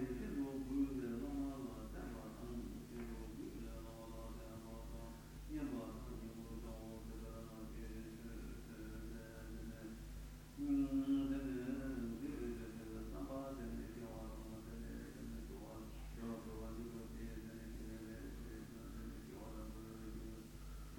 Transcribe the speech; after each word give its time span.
Hallelujah 0.00 0.29